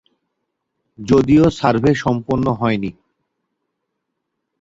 যদিও 0.99 1.45
সার্ভে 1.49 1.91
সম্পন্ন 1.95 2.45
হয়নি। 2.53 2.91